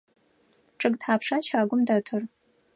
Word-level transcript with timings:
Чъыг 0.79 0.93
тхьапша 0.99 1.37
щагум 1.45 1.81
дэтыр? 1.87 2.21